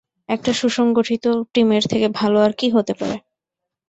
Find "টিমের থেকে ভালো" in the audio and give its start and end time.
1.53-2.37